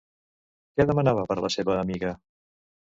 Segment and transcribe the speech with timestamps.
[0.79, 2.19] Què demanava per a la seva amiga?